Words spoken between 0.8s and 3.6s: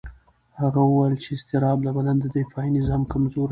وویل چې اضطراب د بدن دفاعي نظام کمزوي.